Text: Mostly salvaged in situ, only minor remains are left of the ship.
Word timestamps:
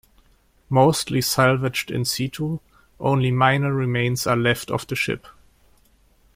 Mostly 0.67 1.21
salvaged 1.21 1.91
in 1.91 2.05
situ, 2.05 2.57
only 2.99 3.29
minor 3.29 3.71
remains 3.71 4.25
are 4.25 4.35
left 4.35 4.71
of 4.71 4.87
the 4.87 4.95
ship. 4.95 5.27